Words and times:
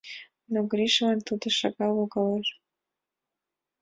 Но 0.51 0.59
Гришлан 0.71 1.19
тудо 1.27 1.45
шагал 1.59 1.93
логалеш. 1.99 2.47